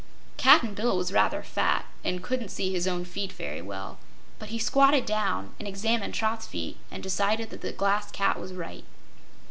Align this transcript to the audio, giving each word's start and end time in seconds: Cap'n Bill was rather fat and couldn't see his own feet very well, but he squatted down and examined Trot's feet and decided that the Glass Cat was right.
Cap'n 0.37 0.73
Bill 0.73 0.97
was 0.97 1.13
rather 1.13 1.43
fat 1.43 1.85
and 2.03 2.23
couldn't 2.23 2.49
see 2.49 2.71
his 2.73 2.87
own 2.87 3.05
feet 3.05 3.31
very 3.31 3.61
well, 3.61 3.99
but 4.39 4.49
he 4.49 4.57
squatted 4.57 5.05
down 5.05 5.53
and 5.59 5.67
examined 5.67 6.15
Trot's 6.15 6.47
feet 6.47 6.77
and 6.89 7.03
decided 7.03 7.51
that 7.51 7.61
the 7.61 7.71
Glass 7.71 8.09
Cat 8.09 8.39
was 8.39 8.51
right. 8.51 8.85